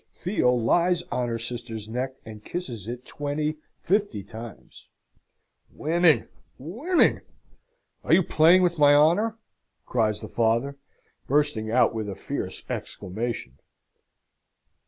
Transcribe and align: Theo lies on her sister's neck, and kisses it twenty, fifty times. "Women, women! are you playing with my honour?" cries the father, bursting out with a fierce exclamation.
Theo 0.15 0.55
lies 0.55 1.03
on 1.11 1.29
her 1.29 1.37
sister's 1.37 1.87
neck, 1.87 2.15
and 2.25 2.43
kisses 2.43 2.87
it 2.87 3.05
twenty, 3.05 3.57
fifty 3.77 4.23
times. 4.23 4.89
"Women, 5.69 6.27
women! 6.57 7.21
are 8.03 8.11
you 8.15 8.23
playing 8.23 8.63
with 8.63 8.79
my 8.79 8.95
honour?" 8.95 9.37
cries 9.85 10.19
the 10.19 10.27
father, 10.27 10.79
bursting 11.27 11.69
out 11.69 11.93
with 11.93 12.09
a 12.09 12.15
fierce 12.15 12.63
exclamation. 12.67 13.59